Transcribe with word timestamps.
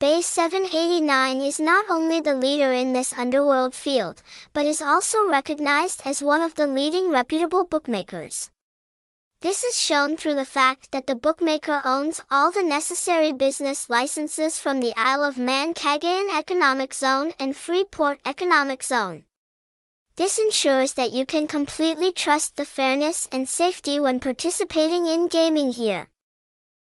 Bay 0.00 0.22
789 0.22 1.42
is 1.42 1.60
not 1.60 1.84
only 1.90 2.22
the 2.22 2.34
leader 2.34 2.72
in 2.72 2.94
this 2.94 3.12
underworld 3.12 3.74
field, 3.74 4.22
but 4.54 4.64
is 4.64 4.80
also 4.80 5.28
recognized 5.28 6.00
as 6.06 6.22
one 6.22 6.40
of 6.40 6.54
the 6.54 6.66
leading 6.66 7.10
reputable 7.10 7.64
bookmakers. 7.66 8.50
This 9.42 9.62
is 9.62 9.78
shown 9.78 10.16
through 10.16 10.36
the 10.36 10.46
fact 10.46 10.90
that 10.92 11.06
the 11.06 11.14
bookmaker 11.14 11.82
owns 11.84 12.22
all 12.30 12.50
the 12.50 12.62
necessary 12.62 13.30
business 13.30 13.90
licenses 13.90 14.58
from 14.58 14.80
the 14.80 14.94
Isle 14.96 15.22
of 15.22 15.36
Man 15.36 15.74
Cagayan 15.74 16.34
Economic 16.34 16.94
Zone 16.94 17.34
and 17.38 17.54
Freeport 17.54 18.20
Economic 18.24 18.82
Zone. 18.82 19.24
This 20.16 20.38
ensures 20.38 20.94
that 20.94 21.12
you 21.12 21.26
can 21.26 21.46
completely 21.46 22.10
trust 22.10 22.56
the 22.56 22.64
fairness 22.64 23.28
and 23.30 23.46
safety 23.46 24.00
when 24.00 24.18
participating 24.18 25.06
in 25.06 25.28
gaming 25.28 25.72
here. 25.72 26.08